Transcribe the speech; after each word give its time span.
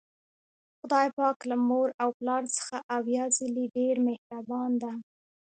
خدای 0.79 1.07
پاک 1.17 1.37
له 1.49 1.55
مور 1.67 1.89
او 2.01 2.09
پلار 2.17 2.43
څخه 2.57 2.75
اویا 2.97 3.23
ځلې 3.37 3.65
ډیر 3.77 3.95
مهربان 4.07 4.71
ده 4.81 4.91